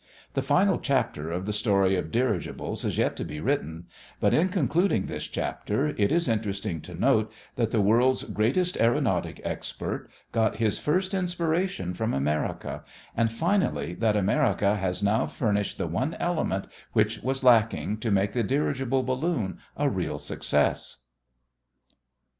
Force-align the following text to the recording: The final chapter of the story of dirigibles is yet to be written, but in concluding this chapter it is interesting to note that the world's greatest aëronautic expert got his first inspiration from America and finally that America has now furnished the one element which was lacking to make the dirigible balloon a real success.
The 0.33 0.41
final 0.41 0.79
chapter 0.79 1.29
of 1.29 1.45
the 1.45 1.53
story 1.53 1.95
of 1.95 2.11
dirigibles 2.11 2.83
is 2.83 2.97
yet 2.97 3.15
to 3.17 3.23
be 3.23 3.39
written, 3.39 3.85
but 4.19 4.33
in 4.33 4.49
concluding 4.49 5.05
this 5.05 5.25
chapter 5.27 5.89
it 5.89 6.11
is 6.11 6.27
interesting 6.27 6.81
to 6.81 6.95
note 6.99 7.31
that 7.55 7.69
the 7.69 7.81
world's 7.81 8.23
greatest 8.23 8.73
aëronautic 8.77 9.41
expert 9.43 10.09
got 10.31 10.55
his 10.55 10.79
first 10.79 11.13
inspiration 11.13 11.93
from 11.93 12.15
America 12.15 12.83
and 13.15 13.31
finally 13.31 13.93
that 13.93 14.17
America 14.17 14.75
has 14.75 15.03
now 15.03 15.27
furnished 15.27 15.77
the 15.77 15.85
one 15.85 16.15
element 16.15 16.65
which 16.93 17.19
was 17.21 17.43
lacking 17.43 17.97
to 17.97 18.09
make 18.09 18.31
the 18.33 18.41
dirigible 18.41 19.03
balloon 19.03 19.59
a 19.77 19.87
real 19.87 20.17
success. 20.17 21.01